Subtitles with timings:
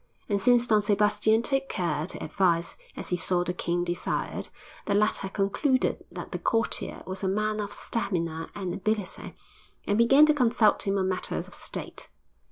[0.27, 4.49] And since Don Sebastian took care to advise as he saw the king desired,
[4.87, 9.35] the latter concluded that the courtier was a man of stamina and ability,
[9.85, 12.09] and began to consult him on matters of state.